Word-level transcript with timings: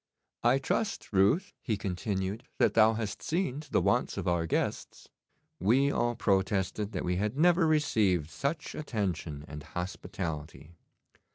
I 0.41 0.57
trust, 0.57 1.13
Ruth,' 1.13 1.53
he 1.61 1.77
continued, 1.77 2.43
'that 2.57 2.73
thou 2.73 2.93
hast 2.95 3.21
seen 3.21 3.59
to 3.59 3.69
the 3.71 3.83
wants 3.83 4.17
of 4.17 4.27
our 4.27 4.47
guests.' 4.47 5.07
We 5.59 5.91
all 5.91 6.15
protested 6.15 6.91
that 6.93 7.05
we 7.05 7.17
had 7.17 7.37
never 7.37 7.67
received 7.67 8.31
such 8.31 8.73
attention 8.73 9.45
and 9.47 9.61
hospitality. 9.61 10.71